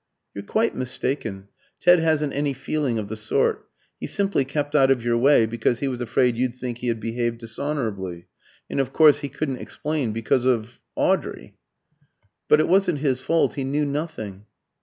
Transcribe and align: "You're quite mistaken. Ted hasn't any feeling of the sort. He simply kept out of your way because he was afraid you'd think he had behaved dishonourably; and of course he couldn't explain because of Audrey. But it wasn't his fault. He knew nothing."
"You're 0.33 0.45
quite 0.45 0.73
mistaken. 0.75 1.49
Ted 1.79 1.99
hasn't 1.99 2.33
any 2.33 2.53
feeling 2.53 2.97
of 2.97 3.07
the 3.07 3.15
sort. 3.15 3.67
He 3.99 4.07
simply 4.07 4.43
kept 4.43 4.75
out 4.75 4.89
of 4.89 5.05
your 5.05 5.15
way 5.19 5.45
because 5.45 5.77
he 5.77 5.87
was 5.87 6.01
afraid 6.01 6.35
you'd 6.37 6.55
think 6.55 6.79
he 6.79 6.87
had 6.87 6.99
behaved 6.99 7.37
dishonourably; 7.37 8.25
and 8.67 8.79
of 8.79 8.93
course 8.93 9.19
he 9.19 9.29
couldn't 9.29 9.57
explain 9.61 10.11
because 10.11 10.43
of 10.43 10.81
Audrey. 10.95 11.53
But 12.47 12.59
it 12.59 12.67
wasn't 12.67 12.97
his 12.97 13.21
fault. 13.21 13.53
He 13.53 13.63
knew 13.63 13.85
nothing." 13.85 14.47